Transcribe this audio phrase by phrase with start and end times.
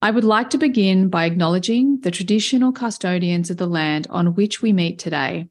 [0.00, 4.62] I would like to begin by acknowledging the traditional custodians of the land on which
[4.62, 5.48] we meet today,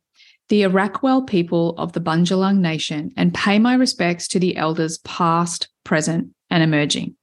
[0.47, 5.67] the Arakwal people of the Bundjalung Nation, and pay my respects to the elders past,
[5.83, 7.17] present, and emerging.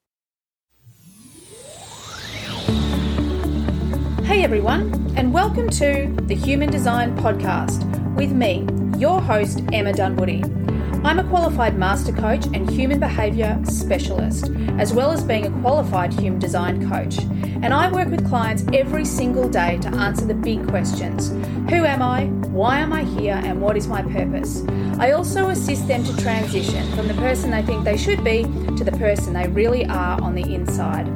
[4.25, 7.87] Hey everyone, and welcome to the Human Design Podcast
[8.17, 8.67] with me,
[8.99, 10.43] your host, Emma Dunwoody.
[11.05, 16.15] I'm a qualified master coach and human behaviour specialist, as well as being a qualified
[16.15, 17.19] human design coach.
[17.19, 21.29] And I work with clients every single day to answer the big questions
[21.69, 22.25] Who am I?
[22.49, 23.39] Why am I here?
[23.45, 24.65] And what is my purpose?
[24.99, 28.83] I also assist them to transition from the person they think they should be to
[28.83, 31.07] the person they really are on the inside.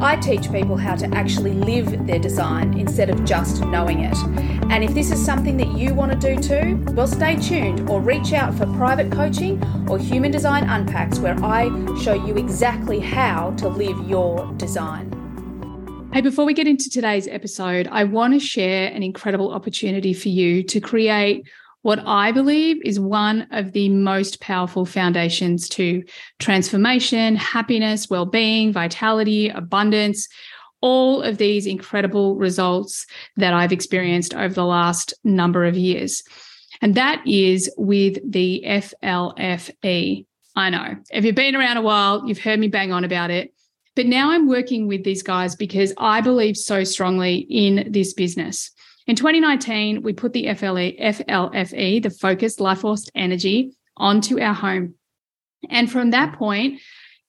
[0.00, 4.16] I teach people how to actually live their design instead of just knowing it.
[4.70, 8.00] And if this is something that you want to do too, well, stay tuned or
[8.00, 11.64] reach out for private coaching or Human Design Unpacks, where I
[12.00, 15.10] show you exactly how to live your design.
[16.12, 20.28] Hey, before we get into today's episode, I want to share an incredible opportunity for
[20.28, 21.48] you to create
[21.82, 26.02] what I believe is one of the most powerful foundations to
[26.38, 30.28] transformation, happiness, well being, vitality, abundance,
[30.80, 33.06] all of these incredible results
[33.36, 36.22] that I've experienced over the last number of years.
[36.80, 40.26] And that is with the FLFE.
[40.56, 43.52] I know if you've been around a while, you've heard me bang on about it.
[43.96, 48.70] But now I'm working with these guys because I believe so strongly in this business.
[49.08, 54.96] In 2019, we put the FLE, FLFE, the focused life force energy, onto our home.
[55.70, 56.82] And from that point,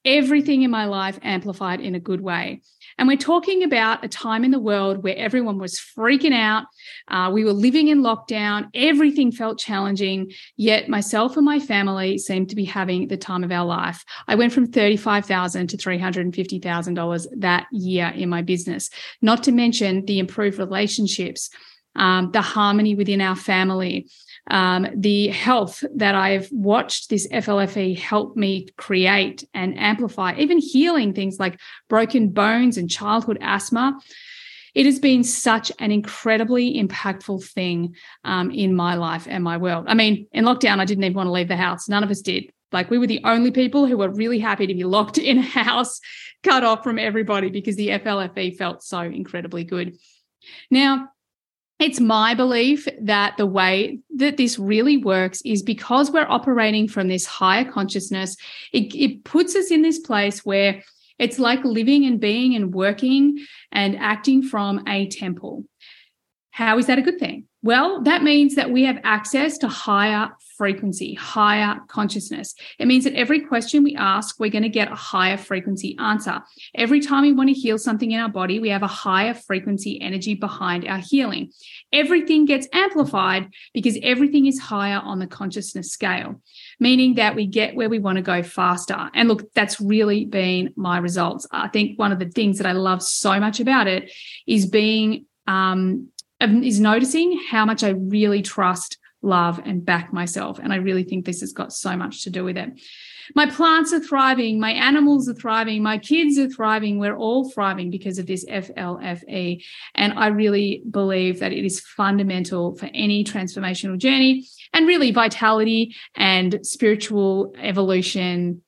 [0.03, 2.61] everything in my life amplified in a good way.
[2.97, 6.65] And we're talking about a time in the world where everyone was freaking out.
[7.07, 8.67] Uh, we were living in lockdown.
[8.73, 10.33] Everything felt challenging.
[10.57, 14.03] Yet myself and my family seemed to be having the time of our life.
[14.27, 18.89] I went from 35,000 to $350,000 that year in my business,
[19.21, 21.49] not to mention the improved relationships
[21.95, 24.09] um, the harmony within our family,
[24.49, 31.13] um, the health that I've watched this FLFE help me create and amplify, even healing
[31.13, 33.99] things like broken bones and childhood asthma.
[34.75, 39.85] It has been such an incredibly impactful thing um, in my life and my world.
[39.87, 41.89] I mean, in lockdown, I didn't even want to leave the house.
[41.89, 42.51] None of us did.
[42.71, 45.41] Like we were the only people who were really happy to be locked in a
[45.41, 45.99] house,
[46.43, 49.97] cut off from everybody because the FLFE felt so incredibly good.
[50.71, 51.09] Now,
[51.79, 57.07] it's my belief that the way that this really works is because we're operating from
[57.07, 58.35] this higher consciousness,
[58.73, 60.83] it, it puts us in this place where
[61.19, 65.65] it's like living and being and working and acting from a temple.
[66.51, 67.48] How is that a good thing?
[67.61, 72.55] Well, that means that we have access to higher frequency, higher consciousness.
[72.79, 76.41] It means that every question we ask, we're going to get a higher frequency answer.
[76.73, 80.01] Every time we want to heal something in our body, we have a higher frequency
[80.01, 81.51] energy behind our healing.
[81.91, 86.41] Everything gets amplified because everything is higher on the consciousness scale,
[86.79, 89.09] meaning that we get where we want to go faster.
[89.13, 91.45] And look, that's really been my results.
[91.51, 94.11] I think one of the things that I love so much about it
[94.47, 96.09] is being um,
[96.39, 100.59] is noticing how much I really trust, love, and back myself.
[100.59, 102.79] And I really think this has got so much to do with it.
[103.35, 106.97] My plants are thriving, my animals are thriving, my kids are thriving.
[106.97, 109.63] We're all thriving because of this FLFE.
[109.93, 115.95] And I really believe that it is fundamental for any transformational journey and really vitality
[116.15, 118.63] and spiritual evolution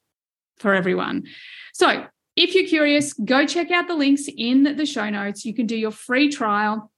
[0.57, 1.23] for everyone.
[1.73, 2.05] So,
[2.37, 5.43] if you're curious, go check out the links in the show notes.
[5.43, 6.89] You can do your free trial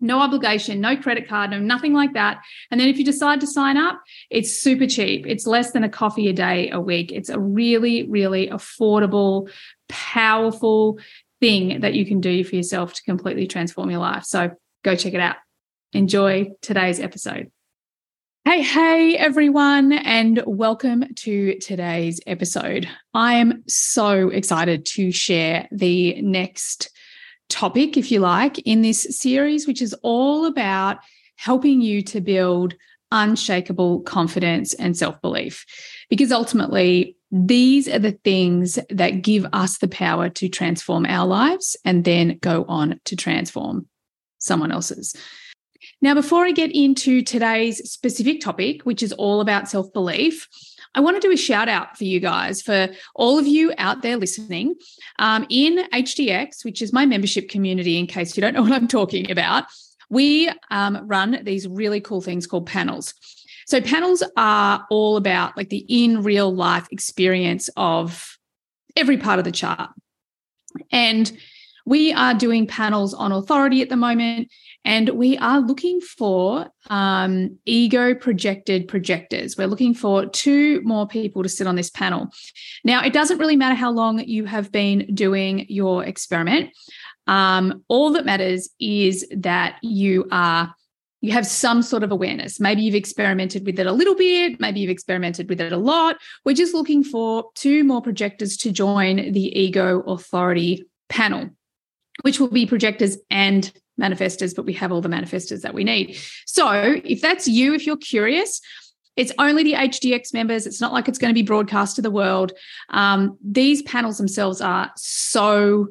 [0.00, 2.40] no obligation, no credit card, no nothing like that.
[2.70, 4.00] And then if you decide to sign up,
[4.30, 5.26] it's super cheap.
[5.26, 7.12] It's less than a coffee a day a week.
[7.12, 9.50] It's a really, really affordable,
[9.88, 10.98] powerful
[11.40, 14.24] thing that you can do for yourself to completely transform your life.
[14.24, 14.50] So
[14.84, 15.36] go check it out.
[15.92, 17.50] Enjoy today's episode.
[18.44, 22.88] Hey, hey, everyone, and welcome to today's episode.
[23.12, 26.90] I am so excited to share the next
[27.50, 30.98] topic, if you like, in this series, which is all about
[31.36, 32.74] helping you to build
[33.12, 35.64] unshakable confidence and self belief.
[36.08, 41.76] Because ultimately, these are the things that give us the power to transform our lives
[41.84, 43.86] and then go on to transform
[44.38, 45.14] someone else's.
[46.02, 50.48] Now, before I get into today's specific topic, which is all about self belief,
[50.94, 54.02] I want to do a shout out for you guys, for all of you out
[54.02, 54.74] there listening.
[55.18, 58.88] Um, in HDX, which is my membership community, in case you don't know what I'm
[58.88, 59.64] talking about,
[60.08, 63.14] we um, run these really cool things called panels.
[63.66, 68.36] So, panels are all about like the in real life experience of
[68.96, 69.90] every part of the chart.
[70.90, 71.30] And
[71.86, 74.48] we are doing panels on authority at the moment,
[74.84, 79.56] and we are looking for um, ego projected projectors.
[79.56, 82.28] We're looking for two more people to sit on this panel.
[82.84, 86.70] Now, it doesn't really matter how long you have been doing your experiment.
[87.26, 90.74] Um, all that matters is that you are
[91.22, 92.58] you have some sort of awareness.
[92.58, 96.16] Maybe you've experimented with it a little bit, maybe you've experimented with it a lot.
[96.46, 101.50] We're just looking for two more projectors to join the ego authority panel,
[102.22, 103.70] which will be projectors and
[104.00, 106.18] manifestors, but we have all the manifestors that we need.
[106.46, 108.60] So if that's you, if you're curious,
[109.16, 110.66] it's only the HDX members.
[110.66, 112.52] It's not like it's going to be broadcast to the world.
[112.88, 115.88] Um, these panels themselves are so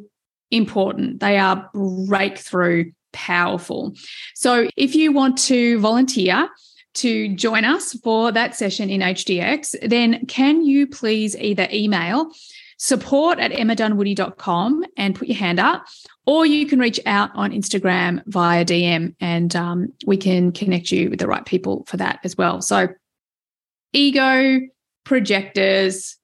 [0.52, 1.20] important.
[1.20, 3.96] They are breakthrough powerful.
[4.36, 6.50] So if you want to volunteer,
[6.96, 12.32] to join us for that session in HDX, then can you please either email
[12.80, 15.86] support at emmadunwoody.com and put your hand up,
[16.26, 21.10] or you can reach out on Instagram via DM and um, we can connect you
[21.10, 22.62] with the right people for that as well.
[22.62, 22.88] So,
[23.92, 24.62] ego,
[25.04, 26.18] projectors,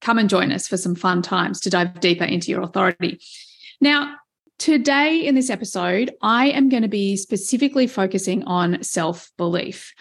[0.00, 3.20] come and join us for some fun times to dive deeper into your authority.
[3.80, 4.16] Now,
[4.58, 9.94] Today, in this episode, I am going to be specifically focusing on self belief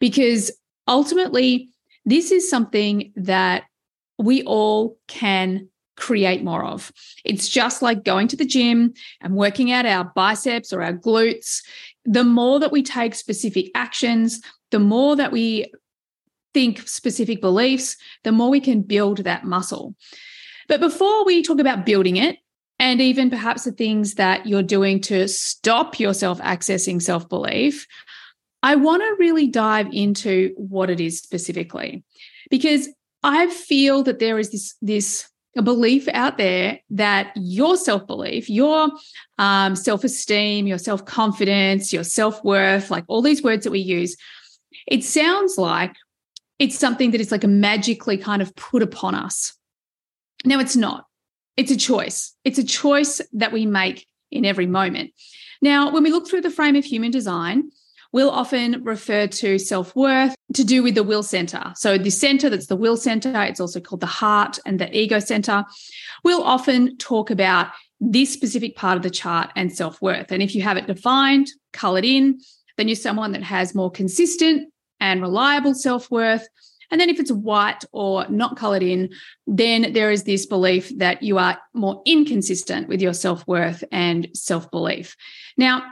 [0.00, 0.50] because
[0.88, 1.68] ultimately,
[2.06, 3.64] this is something that
[4.18, 6.92] we all can create more of.
[7.24, 11.62] It's just like going to the gym and working out our biceps or our glutes.
[12.04, 14.40] The more that we take specific actions,
[14.70, 15.72] the more that we
[16.54, 19.94] think specific beliefs, the more we can build that muscle.
[20.68, 22.38] But before we talk about building it,
[22.78, 27.86] and even perhaps the things that you're doing to stop yourself accessing self belief,
[28.62, 32.04] I want to really dive into what it is specifically
[32.50, 32.88] because
[33.26, 35.28] I feel that there is this this
[35.60, 38.88] belief out there that your self belief, your
[39.38, 43.80] um, self esteem, your self confidence, your self worth, like all these words that we
[43.80, 44.16] use,
[44.86, 45.92] it sounds like
[46.60, 49.54] it's something that is like a magically kind of put upon us.
[50.44, 51.06] Now, it's not.
[51.56, 52.32] It's a choice.
[52.44, 55.10] It's a choice that we make in every moment.
[55.60, 57.70] Now, when we look through the frame of human design,
[58.16, 61.74] we'll often refer to self worth to do with the will center.
[61.76, 65.18] So, the center that's the will center, it's also called the heart and the ego
[65.18, 65.66] center.
[66.24, 70.32] We'll often talk about this specific part of the chart and self worth.
[70.32, 72.40] And if you have it defined, colored in,
[72.78, 76.48] then you're someone that has more consistent and reliable self worth
[76.90, 79.10] and then if it's white or not colored in,
[79.46, 84.28] then there is this belief that you are more inconsistent with your self worth and
[84.34, 85.16] self belief.
[85.56, 85.82] Now,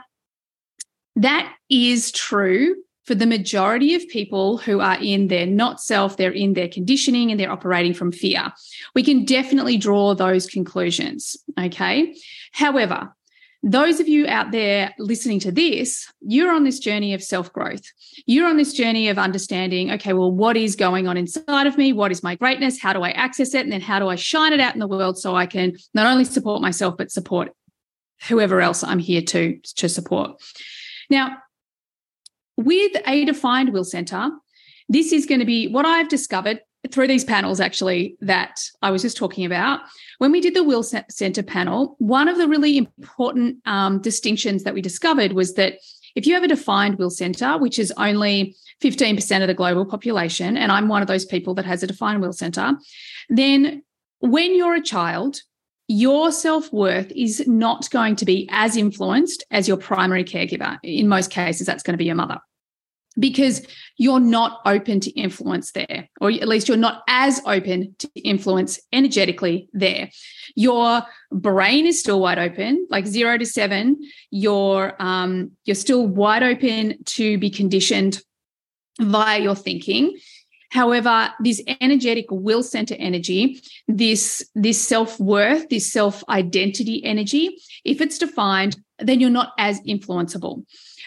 [1.15, 2.75] that is true
[3.05, 7.29] for the majority of people who are in their not self, they're in their conditioning
[7.29, 8.51] and they're operating from fear.
[8.95, 11.37] We can definitely draw those conclusions.
[11.59, 12.15] Okay.
[12.51, 13.15] However,
[13.61, 17.83] those of you out there listening to this, you're on this journey of self growth.
[18.25, 21.91] You're on this journey of understanding, okay, well, what is going on inside of me?
[21.93, 22.79] What is my greatness?
[22.79, 23.61] How do I access it?
[23.61, 26.05] And then how do I shine it out in the world so I can not
[26.05, 27.53] only support myself, but support
[28.27, 30.41] whoever else I'm here to, to support.
[31.09, 31.37] Now,
[32.57, 34.29] with a defined will center,
[34.87, 36.61] this is going to be what I've discovered
[36.91, 39.81] through these panels actually that I was just talking about.
[40.19, 44.73] When we did the Will Center panel, one of the really important um, distinctions that
[44.73, 45.79] we discovered was that
[46.15, 50.55] if you have a defined will center, which is only 15% of the global population,
[50.55, 52.73] and I'm one of those people that has a defined will center,
[53.29, 53.83] then
[54.19, 55.41] when you're a child,
[55.87, 60.77] your self worth is not going to be as influenced as your primary caregiver.
[60.83, 62.39] In most cases, that's going to be your mother
[63.17, 63.65] because
[63.97, 68.79] you're not open to influence there, or at least you're not as open to influence
[68.91, 70.09] energetically there.
[70.55, 71.01] Your
[71.31, 73.97] brain is still wide open, like zero to seven.
[74.31, 78.21] You're um, you're still wide open to be conditioned
[78.99, 80.17] via your thinking.
[80.71, 88.01] However, this energetic will center energy, this this self worth, this self identity energy, if
[88.01, 90.63] it's defined, then you're not as influenceable.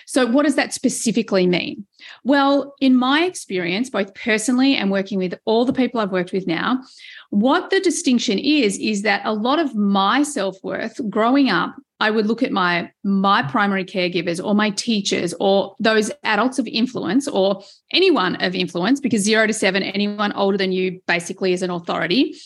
[0.06, 1.86] So, what does that specifically mean?
[2.24, 6.46] Well, in my experience, both personally and working with all the people I've worked with
[6.46, 6.82] now,
[7.28, 12.10] what the distinction is, is that a lot of my self worth growing up, I
[12.10, 17.26] would look at my my primary caregivers or my teachers or those adults of influence
[17.26, 17.62] or
[17.92, 22.36] anyone of influence because 0 to 7 anyone older than you basically is an authority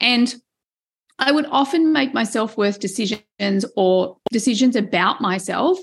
[0.00, 0.34] and
[1.18, 5.78] I would often make my self-worth decisions or decisions about myself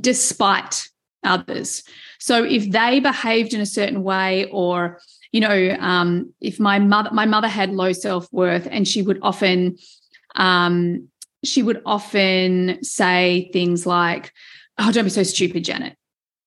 [0.00, 0.88] despite
[1.24, 1.84] others.
[2.18, 5.00] So if they behaved in a certain way, or
[5.30, 9.18] you know, um, if my mother my mother had low self worth, and she would
[9.22, 9.76] often
[10.34, 11.08] um,
[11.44, 14.32] she would often say things like,
[14.78, 15.96] Oh, don't be so stupid, Janet.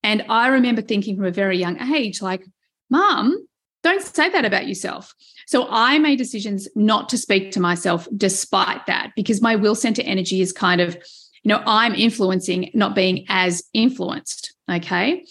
[0.04, 2.44] And I remember thinking from a very young age, like,
[2.90, 3.46] Mom,
[3.84, 5.14] don't say that about yourself.
[5.48, 10.02] So I made decisions not to speak to myself despite that because my will center
[10.04, 10.96] energy is kind of,
[11.44, 14.56] you know, I'm influencing, not being as influenced.
[14.72, 15.24] Okay.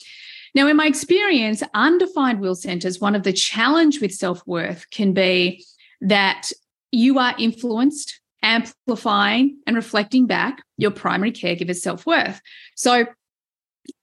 [0.55, 5.13] Now, in my experience, undefined will centers, one of the challenge with self worth can
[5.13, 5.65] be
[6.01, 6.53] that
[6.93, 12.41] you are influenced, amplifying, and reflecting back your primary caregiver's self worth.
[12.77, 13.07] So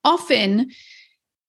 [0.03, 0.71] often,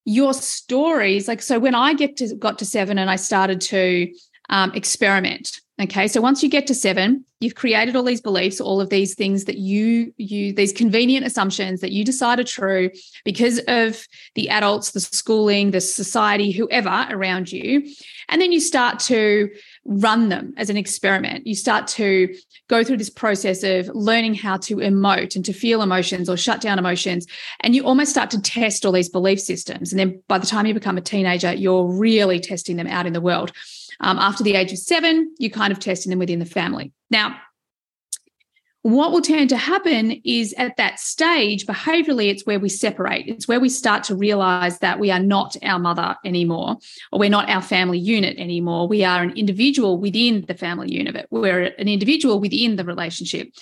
[0.04, 4.12] your stories, like so, when I get to got to seven and I started to
[4.50, 5.60] um, experiment.
[5.80, 9.14] Okay, so once you get to seven, you've created all these beliefs, all of these
[9.14, 12.90] things that you you these convenient assumptions that you decide are true
[13.24, 17.88] because of the adults, the schooling, the society, whoever around you,
[18.28, 19.48] and then you start to
[19.84, 21.46] run them as an experiment.
[21.46, 22.34] You start to
[22.68, 26.60] go through this process of learning how to emote and to feel emotions or shut
[26.60, 27.26] down emotions.
[27.60, 29.92] And you almost start to test all these belief systems.
[29.92, 33.12] And then by the time you become a teenager, you're really testing them out in
[33.12, 33.52] the world.
[34.00, 36.92] Um, after the age of seven, you're kind of testing them within the family.
[37.10, 37.36] Now,
[38.82, 43.28] what will tend to happen is at that stage, behaviorally, it's where we separate.
[43.28, 46.78] It's where we start to realize that we are not our mother anymore,
[47.12, 48.88] or we're not our family unit anymore.
[48.88, 51.28] We are an individual within the family unit.
[51.30, 53.52] We're an individual within the relationship.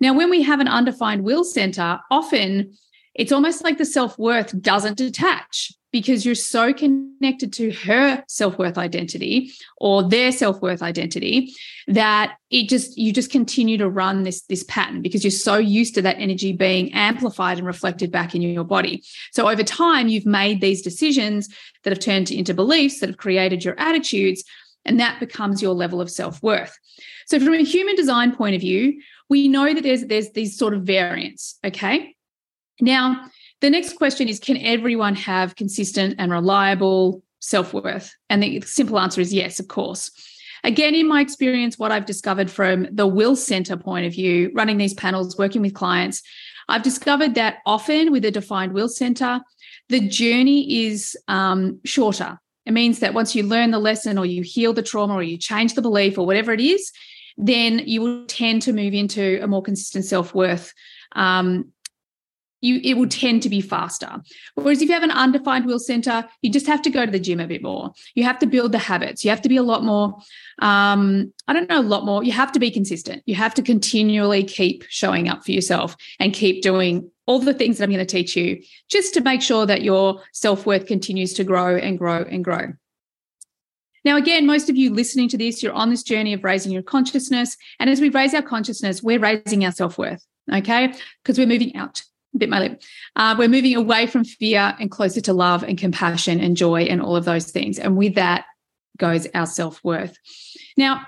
[0.00, 2.76] Now, when we have an undefined will center, often
[3.14, 8.76] it's almost like the self worth doesn't detach because you're so connected to her self-worth
[8.76, 11.54] identity or their self-worth identity
[11.86, 15.94] that it just you just continue to run this this pattern because you're so used
[15.94, 19.02] to that energy being amplified and reflected back in your body.
[19.32, 21.48] So over time you've made these decisions
[21.84, 24.44] that have turned into beliefs that have created your attitudes
[24.84, 26.78] and that becomes your level of self-worth.
[27.26, 30.74] So from a human design point of view we know that there's there's these sort
[30.74, 32.16] of variants okay?
[32.80, 38.14] Now the next question is Can everyone have consistent and reliable self worth?
[38.28, 40.10] And the simple answer is yes, of course.
[40.64, 44.78] Again, in my experience, what I've discovered from the will center point of view, running
[44.78, 46.22] these panels, working with clients,
[46.68, 49.40] I've discovered that often with a defined will center,
[49.88, 52.40] the journey is um, shorter.
[52.64, 55.38] It means that once you learn the lesson or you heal the trauma or you
[55.38, 56.90] change the belief or whatever it is,
[57.36, 60.72] then you will tend to move into a more consistent self worth
[61.12, 61.72] um,
[62.60, 64.20] you it will tend to be faster.
[64.54, 67.18] Whereas if you have an undefined will center, you just have to go to the
[67.18, 67.92] gym a bit more.
[68.14, 69.24] You have to build the habits.
[69.24, 70.18] You have to be a lot more,
[70.60, 72.24] um, I don't know, a lot more.
[72.24, 73.22] You have to be consistent.
[73.26, 77.78] You have to continually keep showing up for yourself and keep doing all the things
[77.78, 81.34] that I'm going to teach you just to make sure that your self worth continues
[81.34, 82.72] to grow and grow and grow.
[84.04, 86.82] Now, again, most of you listening to this, you're on this journey of raising your
[86.82, 87.56] consciousness.
[87.80, 90.94] And as we raise our consciousness, we're raising our self worth, okay?
[91.22, 92.04] Because we're moving out
[92.38, 92.82] bit my lip.
[93.14, 97.00] Uh, we're moving away from fear and closer to love and compassion and joy and
[97.00, 97.78] all of those things.
[97.78, 98.44] And with that
[98.96, 100.16] goes our self worth.
[100.76, 101.06] Now,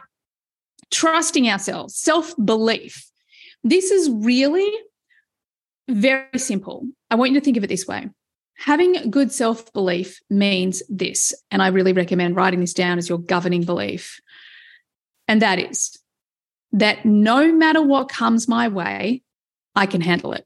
[0.90, 3.04] trusting ourselves, self belief.
[3.64, 4.70] This is really
[5.88, 6.86] very simple.
[7.10, 8.08] I want you to think of it this way.
[8.58, 13.18] Having good self belief means this, and I really recommend writing this down as your
[13.18, 14.20] governing belief.
[15.26, 15.98] And that is
[16.72, 19.22] that no matter what comes my way,
[19.74, 20.44] I can handle it.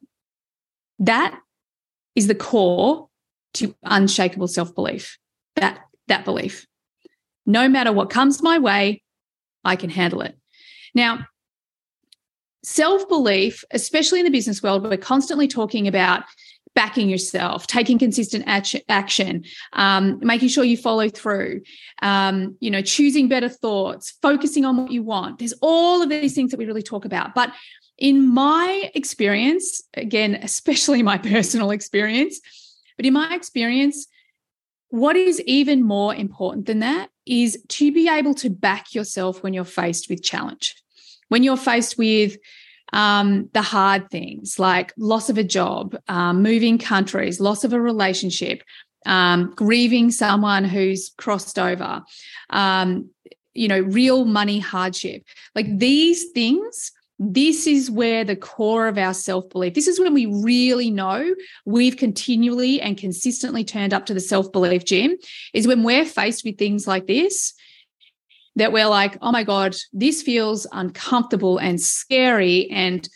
[1.02, 1.38] That
[2.14, 3.09] is the core
[3.54, 5.18] to unshakable self-belief.
[5.56, 6.66] That that belief.
[7.44, 9.02] No matter what comes my way,
[9.64, 10.37] I can handle it.
[10.94, 11.26] Now,
[12.62, 16.23] self-belief, especially in the business world, we're constantly talking about
[16.75, 18.44] backing yourself, taking consistent
[18.88, 21.62] action, um, making sure you follow through,
[22.00, 25.38] um, you know, choosing better thoughts, focusing on what you want.
[25.38, 27.35] There's all of these things that we really talk about.
[27.35, 27.52] But
[28.02, 32.40] in my experience, again, especially my personal experience,
[32.97, 34.09] but in my experience,
[34.88, 39.54] what is even more important than that is to be able to back yourself when
[39.54, 40.75] you're faced with challenge,
[41.28, 42.37] when you're faced with
[42.92, 47.80] um, the hard things like loss of a job, um, moving countries, loss of a
[47.80, 48.64] relationship,
[49.06, 52.02] um, grieving someone who's crossed over,
[52.50, 53.09] um,
[53.54, 55.23] you know, real money hardship.
[55.54, 60.14] Like these things this is where the core of our self belief, this is when
[60.14, 65.16] we really know we've continually and consistently turned up to the self belief gym,
[65.54, 67.54] is when we're faced with things like this,
[68.57, 73.09] that we're like, oh my God, this feels uncomfortable and scary and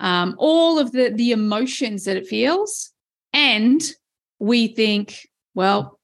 [0.00, 2.90] um, all of the, the emotions that it feels.
[3.32, 3.82] And
[4.38, 5.98] we think, well,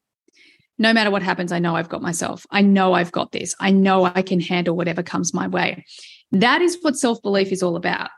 [0.79, 2.47] no matter what happens, I know I've got myself.
[2.51, 3.55] I know I've got this.
[3.59, 5.85] I know I can handle whatever comes my way.
[6.33, 8.11] That is what self belief is all about.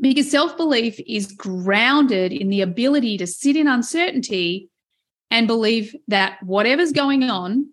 [0.00, 4.68] Because self belief is grounded in the ability to sit in uncertainty
[5.30, 7.68] and believe that whatever's going on,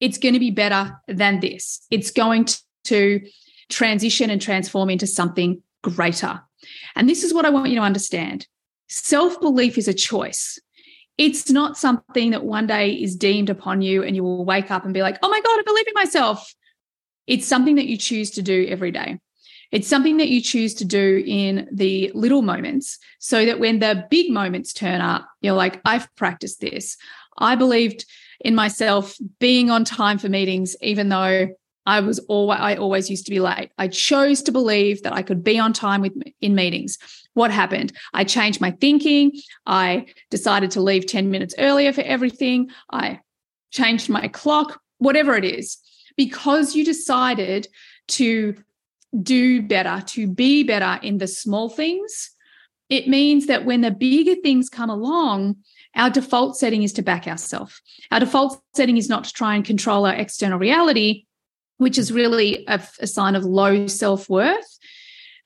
[0.00, 1.84] it's going to be better than this.
[1.90, 2.46] It's going
[2.84, 3.20] to
[3.68, 6.40] transition and transform into something greater.
[6.96, 8.46] And this is what I want you to understand
[8.88, 10.58] self belief is a choice.
[11.18, 14.84] It's not something that one day is deemed upon you and you will wake up
[14.84, 16.54] and be like, oh my God, I believe in myself.
[17.28, 19.20] It's something that you choose to do every day.
[19.70, 24.06] It's something that you choose to do in the little moments so that when the
[24.10, 26.96] big moments turn up, you're like, I've practiced this.
[27.36, 28.06] I believed
[28.40, 31.48] in myself being on time for meetings, even though
[31.84, 33.70] I was always I always used to be late.
[33.78, 36.98] I chose to believe that I could be on time with in meetings.
[37.34, 37.92] What happened?
[38.12, 39.32] I changed my thinking.
[39.66, 42.70] I decided to leave 10 minutes earlier for everything.
[42.90, 43.20] I
[43.70, 45.78] changed my clock, whatever it is.
[46.18, 47.68] Because you decided
[48.08, 48.56] to
[49.22, 52.30] do better, to be better in the small things,
[52.90, 55.56] it means that when the bigger things come along,
[55.94, 57.80] our default setting is to back ourselves.
[58.10, 61.24] Our default setting is not to try and control our external reality,
[61.76, 64.78] which is really a, a sign of low self worth.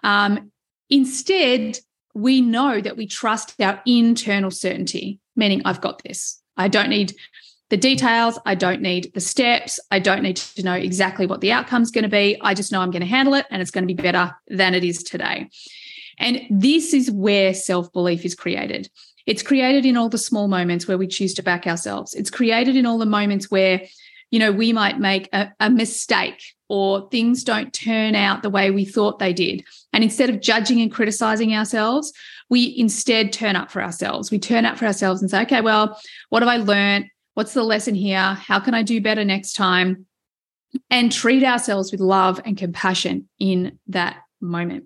[0.03, 0.51] Um,
[0.89, 1.79] instead,
[2.15, 6.41] we know that we trust our internal certainty, meaning I've got this.
[6.57, 7.15] I don't need
[7.73, 8.39] the details.
[8.45, 9.81] I don't need the steps.
[9.91, 12.39] I don't need to know exactly what the outcome's going to be.
[12.43, 14.75] I just know I'm going to handle it and it's going to be better than
[14.75, 15.49] it is today.
[16.19, 18.91] And this is where self belief is created.
[19.25, 22.13] It's created in all the small moments where we choose to back ourselves.
[22.13, 23.81] It's created in all the moments where,
[24.31, 28.71] you know, we might make a, a mistake or things don't turn out the way
[28.71, 29.65] we thought they did.
[29.95, 32.13] And instead of judging and criticizing ourselves,
[32.51, 34.31] we instead turn up for ourselves.
[34.31, 35.99] We turn up for ourselves and say, okay, well,
[36.29, 37.07] what have I learned?
[37.35, 38.35] What's the lesson here?
[38.35, 40.07] How can I do better next time?
[40.91, 44.85] And treat ourselves with love and compassion in that moment.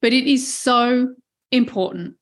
[0.00, 1.14] But it is so
[1.50, 2.14] important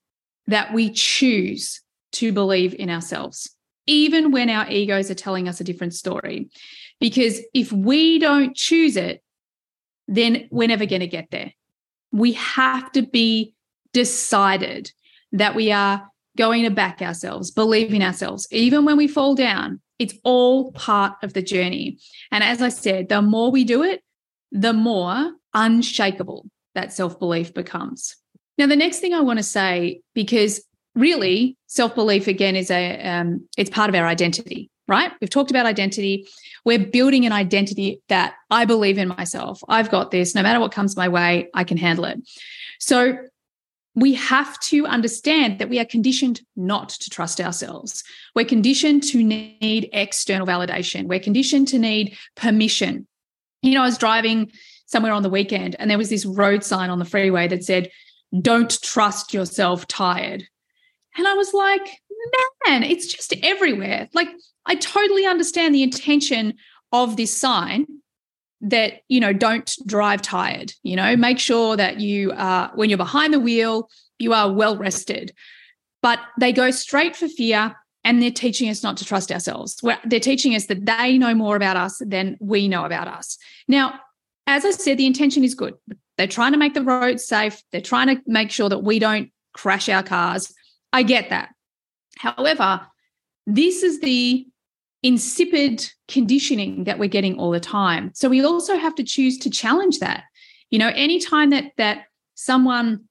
[0.47, 1.81] that we choose
[2.13, 3.55] to believe in ourselves,
[3.87, 6.51] even when our egos are telling us a different story.
[6.99, 9.23] Because if we don't choose it,
[10.09, 11.53] then we're never going to get there.
[12.13, 13.55] We have to be
[13.93, 14.93] decided
[15.33, 19.81] that we are going to back ourselves, believe in ourselves, even when we fall down.
[19.99, 21.99] It's all part of the journey.
[22.31, 24.03] And as I said, the more we do it,
[24.51, 28.17] the more unshakable that self belief becomes.
[28.57, 30.63] Now, the next thing I want to say, because
[30.95, 35.13] really self belief again is a um, it's part of our identity, right?
[35.21, 36.27] We've talked about identity.
[36.65, 39.61] We're building an identity that I believe in myself.
[39.69, 40.35] I've got this.
[40.35, 42.19] No matter what comes my way, I can handle it.
[42.79, 43.19] So
[44.01, 48.03] we have to understand that we are conditioned not to trust ourselves.
[48.35, 51.07] We're conditioned to need external validation.
[51.07, 53.07] We're conditioned to need permission.
[53.61, 54.53] You know, I was driving
[54.87, 57.91] somewhere on the weekend and there was this road sign on the freeway that said,
[58.41, 60.45] Don't trust yourself tired.
[61.19, 62.01] And I was like,
[62.67, 64.09] Man, it's just everywhere.
[64.15, 64.29] Like,
[64.65, 66.55] I totally understand the intention
[66.91, 67.87] of this sign
[68.63, 71.17] that you know don't drive tired you know?
[71.17, 75.33] Make sure that you are when you're behind the wheel you are well rested.
[76.03, 79.83] But they go straight for fear and they're teaching us not to trust ourselves.
[80.05, 83.37] They're teaching us that they know more about us than we know about us.
[83.67, 84.01] Now
[84.47, 85.75] as i said the intention is good.
[86.17, 87.63] They're trying to make the roads safe.
[87.73, 90.53] They're trying to make sure that we don't crash our cars.
[90.93, 91.55] I get that.
[92.19, 92.87] However
[93.47, 94.47] this is the
[95.03, 98.11] insipid conditioning that we're getting all the time.
[98.15, 100.25] So we also have to choose to challenge that.
[100.71, 103.05] You know, anytime that that someone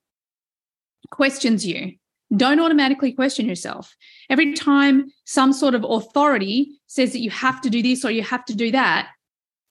[1.10, 1.94] questions you,
[2.36, 3.96] don't automatically question yourself.
[4.30, 8.22] Every time some sort of authority says that you have to do this or you
[8.24, 9.10] have to do that,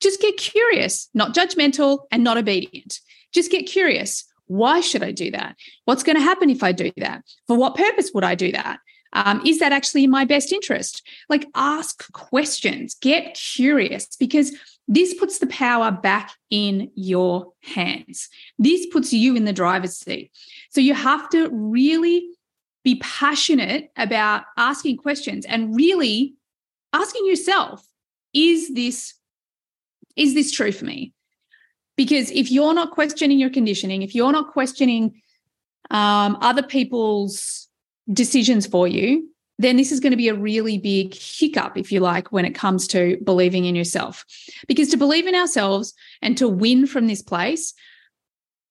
[0.01, 3.01] just get curious, not judgmental and not obedient.
[3.33, 4.25] Just get curious.
[4.47, 5.57] Why should I do that?
[5.85, 7.23] What's going to happen if I do that?
[7.47, 8.79] For what purpose would I do that?
[9.13, 11.07] Um, is that actually in my best interest?
[11.29, 14.55] Like, ask questions, get curious, because
[14.87, 18.29] this puts the power back in your hands.
[18.59, 20.31] This puts you in the driver's seat.
[20.71, 22.29] So, you have to really
[22.85, 26.35] be passionate about asking questions and really
[26.93, 27.87] asking yourself,
[28.33, 29.15] is this
[30.17, 31.13] is this true for me?
[31.97, 35.23] Because if you're not questioning your conditioning, if you're not questioning
[35.91, 37.68] um, other people's
[38.13, 42.01] decisions for you, then this is going to be a really big hiccup, if you
[42.01, 44.25] like, when it comes to believing in yourself.
[44.69, 47.75] Because to believe in ourselves and to win from this place,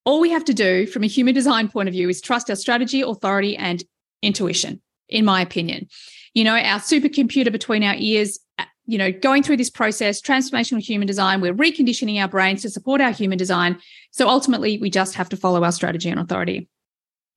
[0.05, 2.55] all we have to do from a human design point of view is trust our
[2.55, 3.83] strategy, authority, and
[4.21, 5.87] intuition, in my opinion.
[6.33, 10.79] You know, our supercomputer between our ears uh, you know, going through this process, transformational
[10.79, 13.77] human design, we're reconditioning our brains to support our human design.
[14.11, 16.69] So ultimately, we just have to follow our strategy and authority.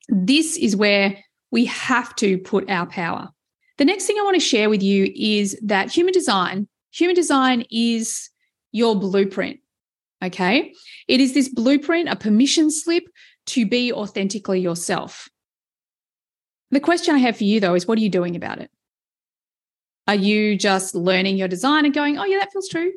[0.08, 1.18] This is where
[1.50, 3.30] we have to put our power.
[3.78, 7.64] The next thing I want to share with you is that human design, human design
[7.70, 8.30] is
[8.72, 9.60] your blueprint.
[10.22, 10.74] Okay.
[11.08, 13.04] It is this blueprint, a permission slip
[13.46, 15.28] to be authentically yourself.
[16.70, 18.70] The question I have for you, though, is what are you doing about it?
[20.06, 22.92] Are you just learning your design and going, oh, yeah, that feels true?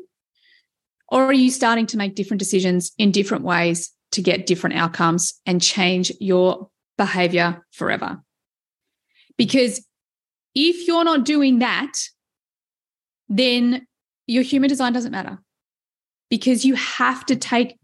[1.09, 5.39] Or are you starting to make different decisions in different ways to get different outcomes
[5.45, 8.21] and change your behavior forever?
[9.43, 9.85] Because
[10.55, 11.91] if you're not doing that,
[13.27, 13.85] then
[14.25, 15.37] your human design doesn't matter
[16.29, 17.77] because you have to take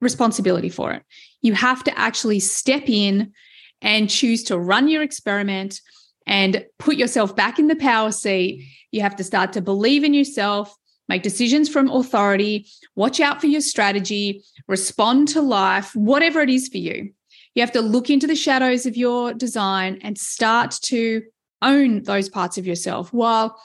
[0.00, 1.02] responsibility for it.
[1.42, 3.34] You have to actually step in
[3.82, 5.78] and choose to run your experiment
[6.26, 8.64] and put yourself back in the power seat.
[8.90, 10.74] You have to start to believe in yourself,
[11.06, 16.68] make decisions from authority, watch out for your strategy, respond to life, whatever it is
[16.68, 17.12] for you.
[17.54, 21.22] You have to look into the shadows of your design and start to
[21.62, 23.60] own those parts of yourself while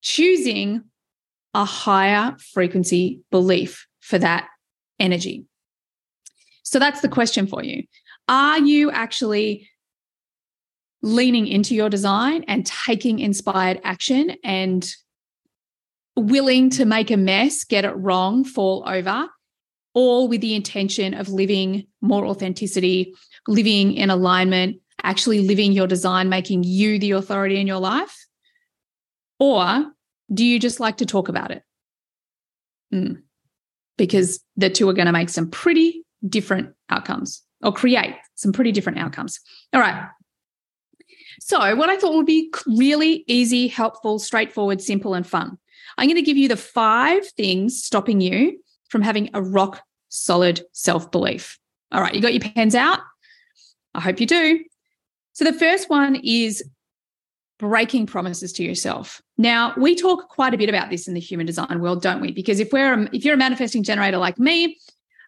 [0.00, 0.84] choosing
[1.52, 4.48] a higher frequency belief for that
[4.98, 5.44] energy.
[6.62, 7.84] So that's the question for you.
[8.28, 9.68] Are you actually
[11.02, 14.90] leaning into your design and taking inspired action and
[16.16, 19.28] willing to make a mess, get it wrong, fall over,
[19.92, 23.14] all with the intention of living more authenticity,
[23.48, 28.26] living in alignment, actually living your design, making you the authority in your life?
[29.38, 29.86] Or
[30.32, 31.62] do you just like to talk about it?
[32.92, 33.22] Mm.
[33.96, 38.72] Because the two are going to make some pretty different outcomes or create some pretty
[38.72, 39.40] different outcomes.
[39.72, 40.08] All right.
[41.40, 45.58] So, what I thought would be really easy, helpful, straightforward, simple, and fun.
[45.98, 50.62] I'm going to give you the five things stopping you from having a rock solid
[50.72, 51.58] self belief.
[51.92, 53.00] All right, you got your pens out?
[53.94, 54.64] I hope you do.
[55.32, 56.62] So, the first one is
[57.58, 59.22] breaking promises to yourself.
[59.38, 62.32] Now, we talk quite a bit about this in the human design world, don't we?
[62.32, 64.78] Because if we're if you're a manifesting generator like me,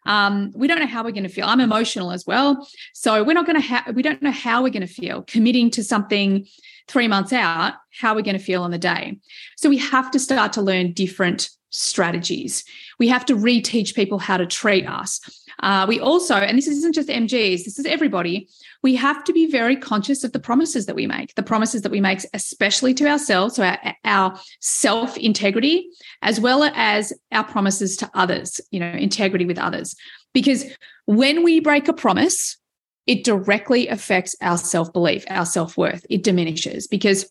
[0.07, 1.47] um, we don't know how we're going to feel.
[1.47, 3.95] I'm emotional as well, so we're not going to have.
[3.95, 6.47] We don't know how we're going to feel committing to something
[6.89, 7.75] three months out.
[7.93, 9.19] How we're going to feel on the day.
[9.57, 12.65] So we have to start to learn different strategies.
[12.99, 15.21] We have to reteach people how to treat us.
[15.63, 18.49] Uh, we also, and this isn't just MGs, this is everybody,
[18.83, 21.93] we have to be very conscious of the promises that we make, the promises that
[21.93, 25.89] we make, especially to ourselves, so our, our self integrity,
[26.23, 29.95] as well as our promises to others, you know, integrity with others.
[30.35, 30.65] Because
[31.07, 32.59] when we break a promise,
[33.07, 36.05] it directly affects our self belief, our self worth.
[36.11, 37.31] It diminishes because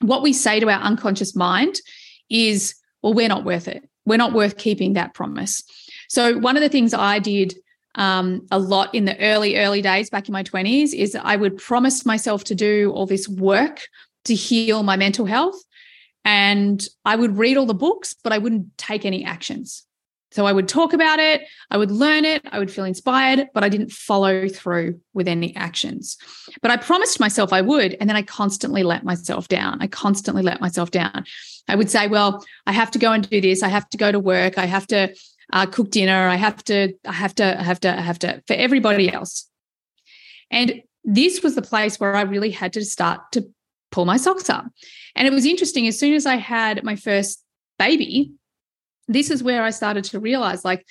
[0.00, 1.80] what we say to our unconscious mind
[2.28, 3.88] is, well, we're not worth it.
[4.06, 5.62] We're not worth keeping that promise.
[6.10, 7.54] So, one of the things I did
[7.94, 11.56] um, a lot in the early, early days back in my 20s is I would
[11.56, 13.82] promise myself to do all this work
[14.24, 15.54] to heal my mental health.
[16.24, 19.84] And I would read all the books, but I wouldn't take any actions.
[20.32, 23.64] So I would talk about it, I would learn it, I would feel inspired, but
[23.64, 26.16] I didn't follow through with any actions.
[26.60, 27.96] But I promised myself I would.
[28.00, 29.78] And then I constantly let myself down.
[29.80, 31.24] I constantly let myself down.
[31.68, 33.62] I would say, well, I have to go and do this.
[33.62, 34.58] I have to go to work.
[34.58, 35.14] I have to
[35.52, 36.28] uh, cook dinner.
[36.28, 39.48] I have to, I have to, I have to, I have to, for everybody else.
[40.50, 43.48] And this was the place where I really had to start to
[43.90, 44.66] pull my socks up.
[45.16, 45.86] And it was interesting.
[45.86, 47.42] As soon as I had my first
[47.78, 48.32] baby,
[49.08, 50.86] this is where I started to realize like,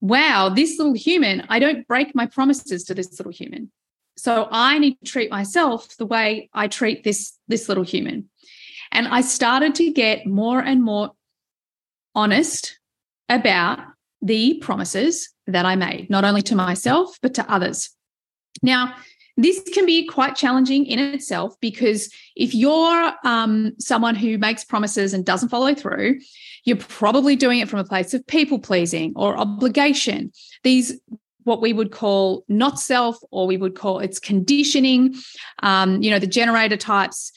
[0.00, 3.70] wow, this little human, I don't break my promises to this little human.
[4.16, 8.28] So I need to treat myself the way I treat this, this little human.
[8.92, 11.12] And I started to get more and more
[12.14, 12.78] honest
[13.28, 13.80] about
[14.22, 17.90] the promises that I made, not only to myself, but to others.
[18.62, 18.94] Now,
[19.36, 25.12] this can be quite challenging in itself because if you're um, someone who makes promises
[25.12, 26.20] and doesn't follow through,
[26.64, 30.32] you're probably doing it from a place of people pleasing or obligation.
[30.64, 30.98] These
[31.44, 35.14] what we would call not self, or we would call it's conditioning.
[35.62, 37.30] Um, you know, the generator types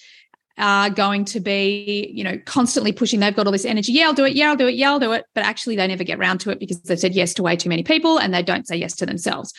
[0.60, 3.20] are going to be, you know, constantly pushing.
[3.20, 3.94] They've got all this energy.
[3.94, 4.34] Yeah, I'll do it.
[4.34, 4.76] Yeah, I'll do it.
[4.76, 5.26] Yeah, I'll do it.
[5.34, 7.70] But actually, they never get around to it because they've said yes to way too
[7.70, 9.54] many people and they don't say yes to themselves.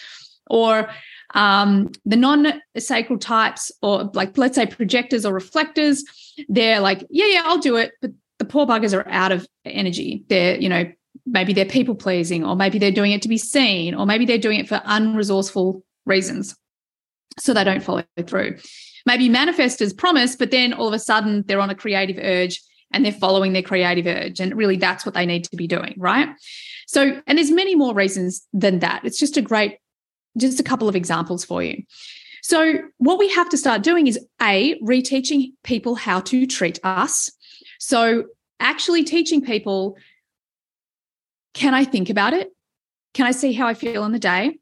[0.49, 0.91] Or
[1.35, 6.05] um, the non-sacral types, or like let's say projectors or reflectors,
[6.49, 7.93] they're like, yeah, yeah, I'll do it.
[8.01, 10.25] But the poor buggers are out of energy.
[10.29, 10.91] They're, you know,
[11.27, 14.39] maybe they're people pleasing, or maybe they're doing it to be seen, or maybe they're
[14.39, 16.57] doing it for unresourceful reasons.
[17.39, 18.59] So they don't follow through
[19.07, 22.61] maybe manifestors promise, but then all of a sudden they're on a creative urge
[22.93, 24.41] and they're following their creative urge.
[24.41, 26.29] And really, that's what they need to be doing, right?
[26.87, 29.03] So, and there's many more reasons than that.
[29.05, 29.79] It's just a great,
[30.37, 31.83] just a couple of examples for you.
[32.43, 37.31] So, what we have to start doing is A, reteaching people how to treat us.
[37.79, 38.25] So,
[38.59, 39.97] actually teaching people
[41.55, 42.53] can I think about it?
[43.15, 44.59] Can I see how I feel on the day?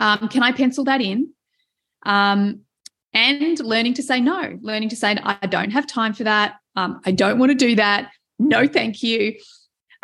[0.00, 1.30] Um, can I pencil that in?
[2.04, 2.60] Um,
[3.18, 6.56] and learning to say no, learning to say, I don't have time for that.
[6.76, 8.12] Um, I don't want to do that.
[8.38, 9.34] No, thank you.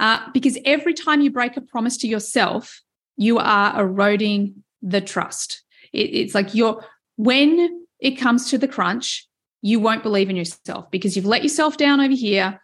[0.00, 2.82] Uh, because every time you break a promise to yourself,
[3.16, 5.62] you are eroding the trust.
[5.92, 6.84] It, it's like you're,
[7.16, 9.28] when it comes to the crunch,
[9.62, 12.60] you won't believe in yourself because you've let yourself down over here.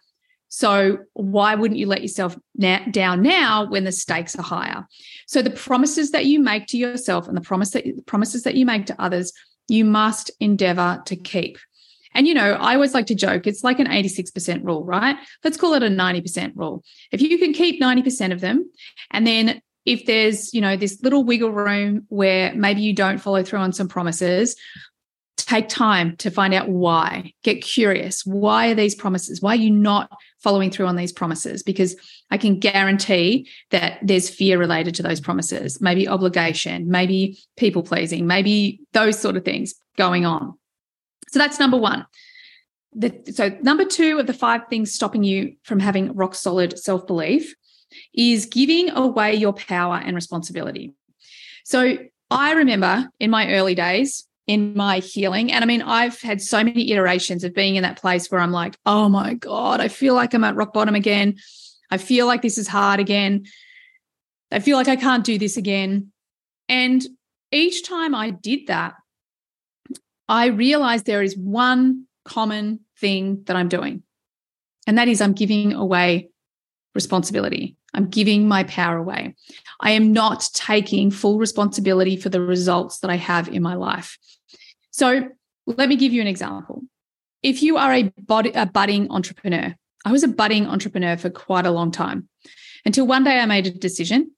[0.49, 4.85] So why wouldn't you let yourself na- down now when the stakes are higher?
[5.27, 8.65] So the promises that you make to yourself and the promise that promises that you
[8.65, 9.31] make to others,
[9.67, 11.57] you must endeavor to keep.
[12.13, 15.15] And you know, I always like to joke, it's like an 86% rule, right?
[15.43, 16.83] Let's call it a 90% rule.
[17.11, 18.69] If you can keep 90% of them,
[19.11, 23.43] and then if there's, you know, this little wiggle room where maybe you don't follow
[23.43, 24.55] through on some promises,
[25.51, 27.33] take time to find out why.
[27.43, 28.25] Get curious.
[28.25, 29.41] Why are these promises?
[29.41, 30.09] Why are you not
[30.39, 31.61] following through on these promises?
[31.61, 31.95] Because
[32.29, 38.27] I can guarantee that there's fear related to those promises, maybe obligation, maybe people pleasing,
[38.27, 40.57] maybe those sort of things going on.
[41.31, 42.05] So that's number one.
[42.93, 47.07] The, so, number two of the five things stopping you from having rock solid self
[47.07, 47.55] belief
[48.13, 50.93] is giving away your power and responsibility.
[51.63, 51.97] So,
[52.29, 55.51] I remember in my early days, in my healing.
[55.51, 58.51] And I mean, I've had so many iterations of being in that place where I'm
[58.51, 61.35] like, oh my God, I feel like I'm at rock bottom again.
[61.89, 63.45] I feel like this is hard again.
[64.51, 66.11] I feel like I can't do this again.
[66.67, 67.05] And
[67.51, 68.95] each time I did that,
[70.27, 74.03] I realized there is one common thing that I'm doing,
[74.87, 76.29] and that is I'm giving away
[76.95, 77.75] responsibility.
[77.93, 79.35] I'm giving my power away.
[79.79, 84.17] I am not taking full responsibility for the results that I have in my life.
[84.91, 85.29] So
[85.65, 86.83] let me give you an example.
[87.43, 88.13] If you are a,
[88.55, 89.75] a budding entrepreneur,
[90.05, 92.29] I was a budding entrepreneur for quite a long time
[92.85, 94.31] until one day I made a decision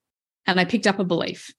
[0.46, 1.54] and I picked up a belief.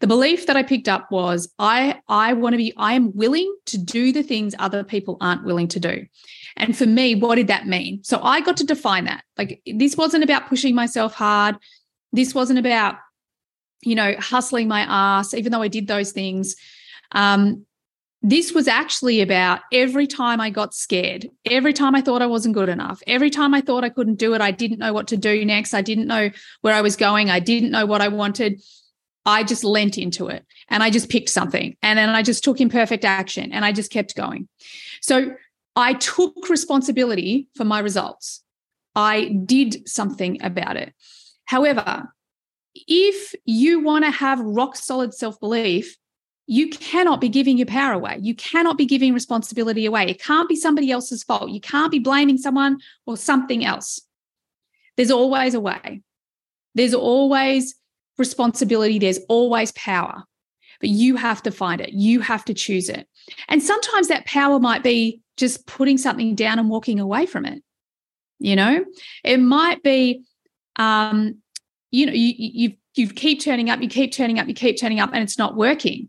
[0.00, 3.52] The belief that I picked up was I I want to be I am willing
[3.66, 6.06] to do the things other people aren't willing to do.
[6.56, 8.02] And for me, what did that mean?
[8.02, 9.24] So I got to define that.
[9.36, 11.56] Like this wasn't about pushing myself hard.
[12.12, 12.96] This wasn't about,
[13.82, 16.56] you know, hustling my ass, even though I did those things.
[17.12, 17.64] Um,
[18.20, 22.54] this was actually about every time I got scared, every time I thought I wasn't
[22.54, 25.16] good enough, every time I thought I couldn't do it, I didn't know what to
[25.16, 25.72] do next.
[25.72, 26.30] I didn't know
[26.62, 27.30] where I was going.
[27.30, 28.60] I didn't know what I wanted.
[29.24, 32.60] I just lent into it and I just picked something and then I just took
[32.60, 34.48] imperfect action and I just kept going.
[35.00, 35.34] So
[35.78, 38.42] I took responsibility for my results.
[38.96, 40.92] I did something about it.
[41.44, 42.12] However,
[42.74, 45.96] if you want to have rock solid self belief,
[46.48, 48.18] you cannot be giving your power away.
[48.20, 50.08] You cannot be giving responsibility away.
[50.08, 51.50] It can't be somebody else's fault.
[51.50, 54.00] You can't be blaming someone or something else.
[54.96, 56.02] There's always a way.
[56.74, 57.76] There's always
[58.16, 58.98] responsibility.
[58.98, 60.24] There's always power,
[60.80, 61.92] but you have to find it.
[61.92, 63.08] You have to choose it.
[63.48, 67.62] And sometimes that power might be just putting something down and walking away from it.
[68.38, 68.84] You know,
[69.24, 70.22] it might be,
[70.76, 71.38] um,
[71.90, 75.00] you know, you, you you keep turning up, you keep turning up, you keep turning
[75.00, 76.08] up, and it's not working.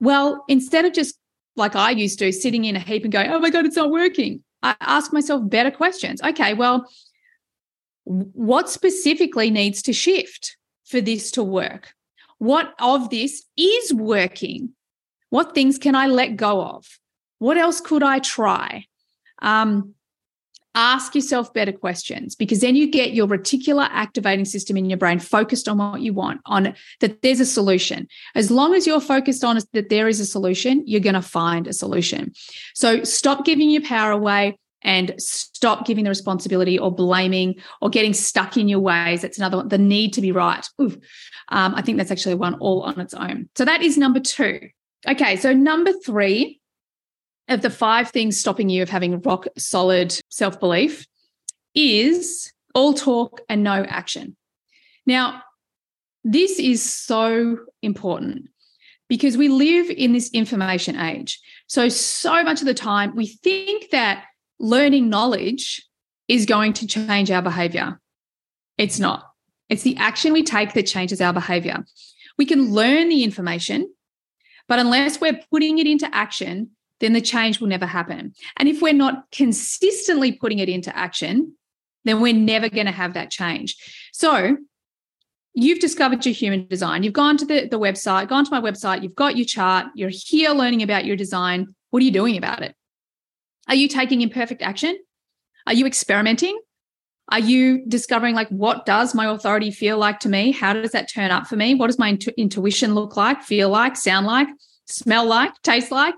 [0.00, 1.18] Well, instead of just
[1.56, 3.90] like I used to, sitting in a heap and going, "Oh my god, it's not
[3.90, 6.20] working," I ask myself better questions.
[6.22, 6.90] Okay, well,
[8.04, 11.94] what specifically needs to shift for this to work?
[12.38, 14.70] What of this is working?
[15.30, 16.86] What things can I let go of?
[17.38, 18.86] What else could I try?
[19.40, 19.94] Um,
[20.74, 25.18] ask yourself better questions because then you get your reticular activating system in your brain
[25.18, 28.06] focused on what you want, on that there's a solution.
[28.34, 31.66] As long as you're focused on that there is a solution, you're going to find
[31.66, 32.32] a solution.
[32.74, 38.14] So stop giving your power away and stop giving the responsibility or blaming or getting
[38.14, 39.22] stuck in your ways.
[39.22, 39.68] That's another one.
[39.68, 40.64] The need to be right.
[41.50, 43.48] Um, I think that's actually one all on its own.
[43.56, 44.68] So that is number two.
[45.08, 46.60] Okay, so number three
[47.48, 51.06] of the five things stopping you of having rock solid self belief
[51.74, 54.36] is all talk and no action.
[55.06, 55.42] Now,
[56.24, 58.48] this is so important
[59.08, 61.40] because we live in this information age.
[61.66, 64.24] So, so much of the time, we think that
[64.58, 65.86] learning knowledge
[66.26, 68.00] is going to change our behavior.
[68.76, 69.27] It's not.
[69.68, 71.84] It's the action we take that changes our behavior.
[72.36, 73.92] We can learn the information,
[74.66, 78.34] but unless we're putting it into action, then the change will never happen.
[78.56, 81.54] And if we're not consistently putting it into action,
[82.04, 83.76] then we're never going to have that change.
[84.12, 84.56] So,
[85.54, 87.02] you've discovered your human design.
[87.02, 90.10] You've gone to the, the website, gone to my website, you've got your chart, you're
[90.12, 91.74] here learning about your design.
[91.90, 92.74] What are you doing about it?
[93.66, 94.96] Are you taking imperfect action?
[95.66, 96.58] Are you experimenting?
[97.30, 100.50] Are you discovering like what does my authority feel like to me?
[100.50, 101.74] How does that turn up for me?
[101.74, 104.48] What does my intu- intuition look like, feel like, sound like,
[104.86, 106.14] smell like, taste like?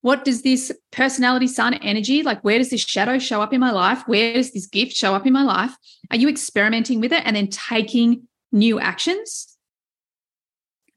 [0.00, 2.42] What does this personality sun energy like?
[2.42, 4.02] Where does this shadow show up in my life?
[4.06, 5.76] Where does this gift show up in my life?
[6.10, 9.56] Are you experimenting with it and then taking new actions?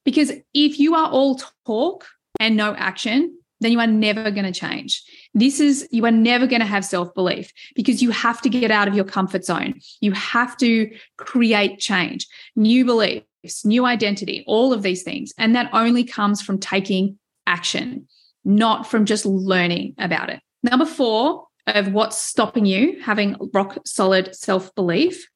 [0.06, 2.08] Because if you are all talk
[2.40, 5.04] and no action, then you are never going to change.
[5.34, 8.72] This is, you are never going to have self belief because you have to get
[8.72, 9.76] out of your comfort zone.
[10.02, 15.32] You have to create change, new beliefs, new identity, all of these things.
[15.38, 18.08] And that only comes from taking action,
[18.44, 20.42] not from just learning about it.
[20.64, 25.28] Number four of what's stopping you having rock solid self belief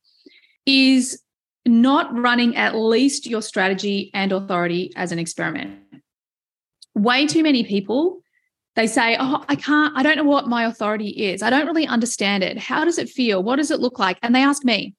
[0.66, 1.22] is
[1.68, 5.80] not running at least your strategy and authority as an experiment
[6.96, 8.22] way too many people
[8.76, 11.42] they say oh i can't i don't know what my authority is.
[11.42, 12.58] I don't really understand it.
[12.58, 13.44] How does it feel?
[13.44, 14.18] What does it look like?
[14.22, 14.96] And they ask me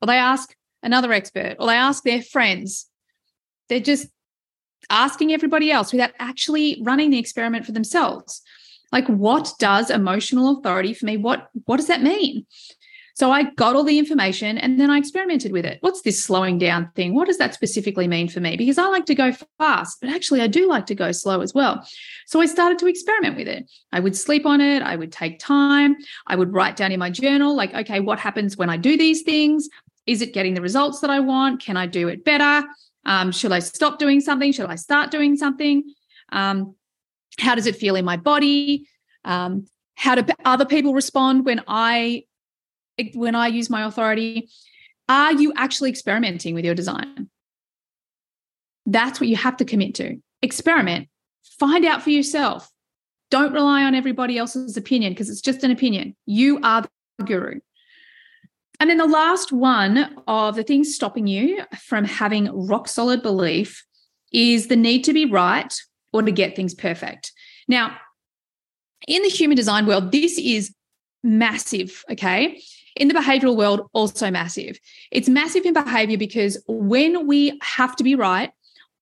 [0.00, 2.86] or they ask another expert or they ask their friends.
[3.68, 4.08] They're just
[4.90, 8.42] asking everybody else without actually running the experiment for themselves.
[8.92, 12.46] Like what does emotional authority for me what what does that mean
[13.16, 15.78] so I got all the information and then I experimented with it.
[15.80, 17.14] What's this slowing down thing?
[17.14, 18.58] What does that specifically mean for me?
[18.58, 21.54] Because I like to go fast, but actually I do like to go slow as
[21.54, 21.88] well.
[22.26, 23.70] So I started to experiment with it.
[23.90, 27.08] I would sleep on it, I would take time, I would write down in my
[27.08, 29.70] journal, like, okay, what happens when I do these things?
[30.06, 31.62] Is it getting the results that I want?
[31.62, 32.68] Can I do it better?
[33.06, 34.52] Um, should I stop doing something?
[34.52, 35.84] Should I start doing something?
[36.32, 36.74] Um,
[37.38, 38.88] how does it feel in my body?
[39.24, 42.24] Um, how do other people respond when I
[43.14, 44.48] when I use my authority,
[45.08, 47.28] are you actually experimenting with your design?
[48.86, 50.16] That's what you have to commit to.
[50.42, 51.08] Experiment,
[51.58, 52.70] find out for yourself.
[53.30, 56.14] Don't rely on everybody else's opinion because it's just an opinion.
[56.26, 56.82] You are
[57.18, 57.60] the guru.
[58.78, 63.84] And then the last one of the things stopping you from having rock solid belief
[64.32, 65.72] is the need to be right
[66.12, 67.32] or to get things perfect.
[67.68, 67.96] Now,
[69.08, 70.74] in the human design world, this is
[71.24, 72.04] massive.
[72.10, 72.60] Okay
[72.96, 74.78] in the behavioral world also massive.
[75.10, 78.50] It's massive in behavior because when we have to be right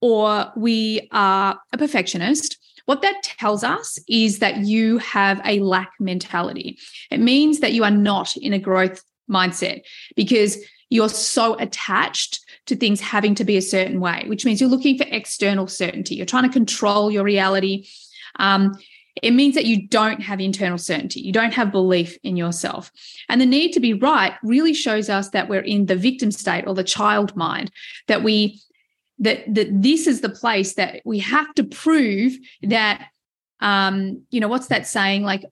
[0.01, 5.93] or we are a perfectionist, what that tells us is that you have a lack
[5.99, 6.79] mentality.
[7.11, 9.83] It means that you are not in a growth mindset
[10.17, 10.59] because
[10.91, 14.99] you're so attached to things having to be a certain way, which means you're looking
[14.99, 16.15] for external certainty.
[16.15, 17.89] You're trying to control your reality.
[18.37, 18.75] Um,
[19.23, 21.21] it means that you don't have internal certainty.
[21.21, 22.91] You don't have belief in yourself.
[23.29, 26.67] And the need to be right really shows us that we're in the victim state
[26.67, 27.71] or the child mind,
[28.09, 28.61] that we
[29.19, 33.07] that that this is the place that we have to prove that
[33.61, 35.45] um you know what's that saying like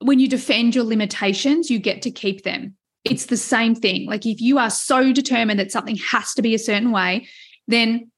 [0.00, 4.24] when you defend your limitations you get to keep them it's the same thing like
[4.24, 7.26] if you are so determined that something has to be a certain way
[7.66, 8.10] then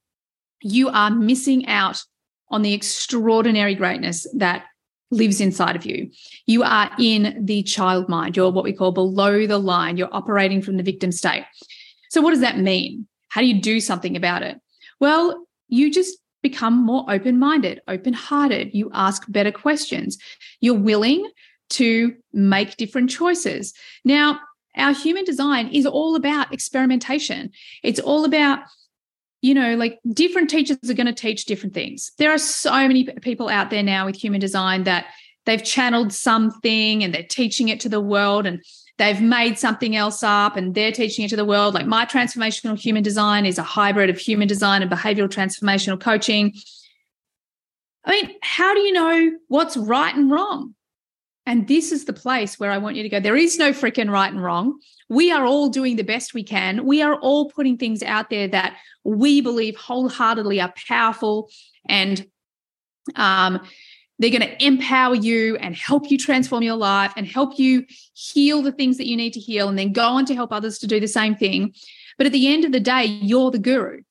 [0.60, 2.04] you are missing out
[2.50, 4.64] on the extraordinary greatness that
[5.10, 6.10] lives inside of you.
[6.46, 8.36] You are in the child mind.
[8.36, 9.96] You're what we call below the line.
[9.96, 11.44] You're operating from the victim state.
[12.10, 13.06] So, what does that mean?
[13.28, 14.58] How do you do something about it?
[15.00, 18.70] Well, you just become more open minded, open hearted.
[18.72, 20.18] You ask better questions.
[20.60, 21.30] You're willing
[21.70, 23.74] to make different choices.
[24.04, 24.40] Now,
[24.76, 27.50] our human design is all about experimentation.
[27.82, 28.60] It's all about
[29.40, 32.10] you know, like different teachers are going to teach different things.
[32.18, 35.06] There are so many people out there now with human design that
[35.46, 38.62] they've channeled something and they're teaching it to the world and
[38.98, 41.74] they've made something else up and they're teaching it to the world.
[41.74, 46.52] Like my transformational human design is a hybrid of human design and behavioral transformational coaching.
[48.04, 50.74] I mean, how do you know what's right and wrong?
[51.48, 53.20] And this is the place where I want you to go.
[53.20, 54.78] There is no freaking right and wrong.
[55.08, 56.84] We are all doing the best we can.
[56.84, 61.48] We are all putting things out there that we believe wholeheartedly are powerful
[61.88, 62.26] and
[63.16, 63.66] um,
[64.18, 68.60] they're going to empower you and help you transform your life and help you heal
[68.60, 70.86] the things that you need to heal and then go on to help others to
[70.86, 71.72] do the same thing.
[72.18, 74.02] But at the end of the day, you're the guru.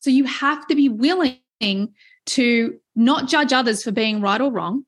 [0.00, 1.92] So you have to be willing
[2.24, 4.86] to not judge others for being right or wrong,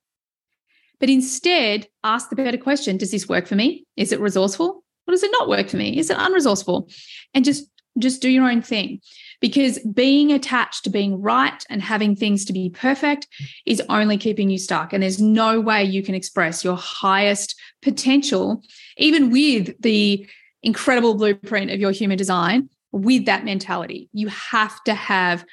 [1.01, 3.87] but instead ask the better question Does this work for me?
[3.97, 4.85] Is it resourceful?
[5.09, 5.99] Or does it not work for me?
[5.99, 6.93] Is it unresourceful?
[7.35, 7.67] And just
[7.99, 9.01] just do your own thing.
[9.41, 13.27] because being attached to being right and having things to be perfect
[13.65, 14.93] is only keeping you stuck.
[14.93, 18.63] And there's no way you can express your highest potential,
[18.99, 20.29] even with the
[20.63, 24.11] incredible blueprint of your human design, with that mentality.
[24.13, 25.45] You have to have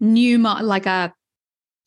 [0.00, 1.12] new, like a,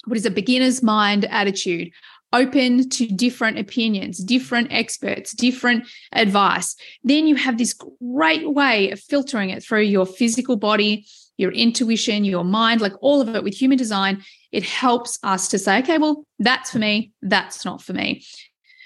[0.05, 1.89] what is a beginner's mind attitude
[2.33, 6.75] open to different opinions, different experts, different advice.
[7.03, 11.07] Then you have this great way of filtering it through your physical body,
[11.37, 14.23] your intuition, your mind, like all of it with human design.
[14.51, 18.25] It helps us to say, okay, well, that's for me, that's not for me.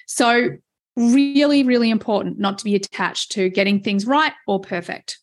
[0.07, 0.49] So,
[0.95, 5.19] really, really important not to be attached to getting things right or perfect.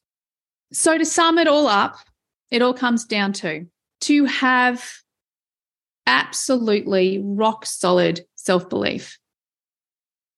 [0.72, 1.96] So, to sum it all up,
[2.50, 3.66] it all comes down to
[4.02, 4.84] to have
[6.07, 9.18] absolutely rock solid self belief.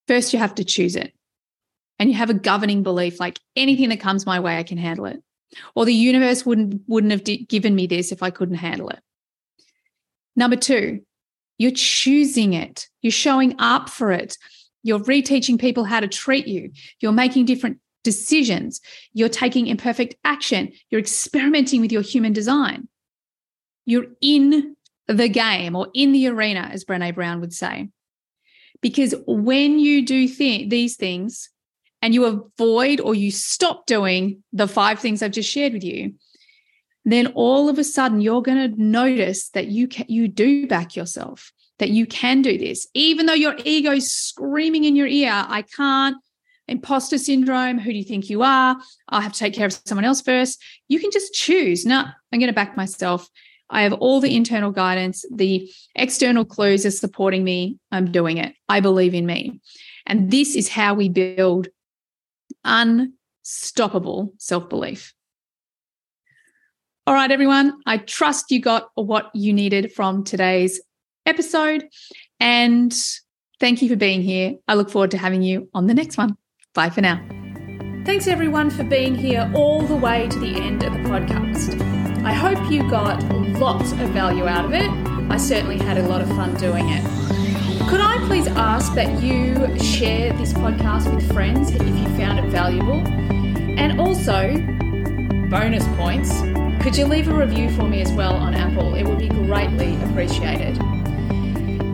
[0.09, 1.13] First, you have to choose it.
[1.99, 5.07] And you have a governing belief like anything that comes my way, I can handle
[5.07, 5.23] it.
[5.75, 8.99] Or the universe wouldn't, wouldn't have d- given me this if I couldn't handle it.
[10.35, 11.03] Number two,
[11.59, 14.37] you're choosing it, you're showing up for it.
[14.83, 16.73] You're reteaching people how to treat you.
[17.01, 18.81] You're making different decisions.
[19.13, 20.73] You're taking imperfect action.
[20.91, 22.89] You're experimenting with your human design.
[23.85, 24.77] You're in
[25.09, 27.89] the game or in the arena, as Brene Brown would say.
[28.81, 31.51] Because when you do th- these things
[32.01, 36.15] and you avoid or you stop doing the five things I've just shared with you,
[37.05, 40.97] then all of a sudden you're going to notice that you can, you do back
[40.97, 45.63] yourself, that you can do this, even though your ego's screaming in your ear, I
[45.63, 46.17] can't,
[46.69, 48.77] imposter syndrome, who do you think you are?
[49.09, 50.63] I have to take care of someone else first.
[50.89, 53.29] You can just choose, no, I'm going to back myself.
[53.73, 55.25] I have all the internal guidance.
[55.35, 57.79] The external clues are supporting me.
[57.91, 58.55] I'm doing it.
[58.69, 59.61] I believe in me.
[60.07, 61.69] And this is how we build
[62.65, 65.15] unstoppable self belief.
[67.07, 67.81] All right, everyone.
[67.87, 70.81] I trust you got what you needed from today's
[71.27, 71.89] episode.
[72.39, 72.95] And
[73.59, 74.55] thank you for being here.
[74.69, 76.37] I look forward to having you on the next one.
[76.75, 77.21] Bye for now.
[78.05, 81.92] Thanks, everyone, for being here all the way to the end of the podcast.
[82.25, 83.21] I hope you got
[83.59, 84.89] lots of value out of it.
[85.31, 87.03] I certainly had a lot of fun doing it.
[87.89, 92.45] Could I please ask that you share this podcast with friends if you found it
[92.47, 93.01] valuable?
[93.77, 94.57] And also,
[95.51, 96.43] bonus points,
[96.83, 98.95] could you leave a review for me as well on Apple?
[98.95, 100.79] It would be greatly appreciated.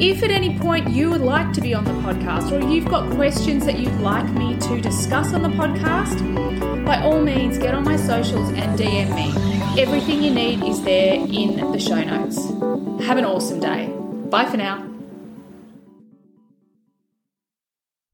[0.00, 3.10] If at any point you would like to be on the podcast or you've got
[3.16, 7.82] questions that you'd like me to discuss on the podcast, by all means get on
[7.82, 9.82] my socials and DM me.
[9.82, 12.36] Everything you need is there in the show notes.
[13.06, 13.92] Have an awesome day.
[14.30, 14.88] Bye for now.